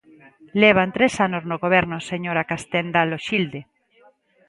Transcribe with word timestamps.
Levan 0.61 0.89
tres 0.97 1.13
anos 1.27 1.43
no 1.49 1.57
goberno, 1.63 1.97
señora 2.11 2.47
Castenda 2.51 3.07
Loxilde. 3.11 3.61